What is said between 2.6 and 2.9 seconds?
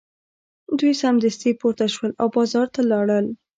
ته